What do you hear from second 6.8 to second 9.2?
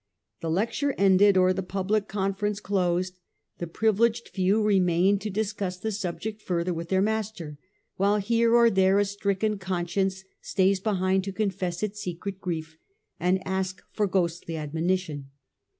their master, while here or there a